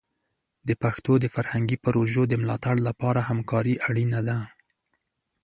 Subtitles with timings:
[0.67, 4.37] د پښتو د فرهنګي پروژو د ملاتړ لپاره همکاري اړینه ده.